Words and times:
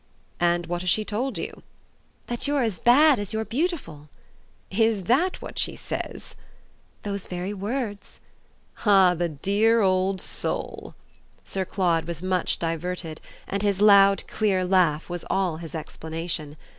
"And 0.39 0.65
what 0.65 0.81
has 0.81 0.89
she 0.89 1.05
told 1.05 1.37
you?" 1.37 1.61
"That 2.25 2.47
you're 2.47 2.63
as 2.63 2.79
bad 2.79 3.19
as 3.19 3.33
you're 3.33 3.45
beautiful." 3.45 4.09
"Is 4.71 5.03
that 5.03 5.39
what 5.43 5.59
she 5.59 5.75
says?" 5.75 6.33
"Those 7.03 7.27
very 7.27 7.53
words." 7.53 8.19
"Ah 8.83 9.13
the 9.13 9.29
dear 9.29 9.81
old 9.81 10.19
soul!" 10.19 10.95
Sir 11.45 11.65
Claude 11.65 12.07
was 12.07 12.23
much 12.23 12.57
diverted, 12.57 13.21
and 13.47 13.61
his 13.61 13.79
loud, 13.79 14.23
clear 14.27 14.65
laugh 14.65 15.07
was 15.07 15.23
all 15.29 15.57
his 15.57 15.75
explanation. 15.75 16.57